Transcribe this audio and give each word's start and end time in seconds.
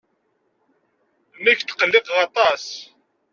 Nekk 1.43 1.59
tqelliqeɣ 1.63 2.17
aṭas. 2.25 2.65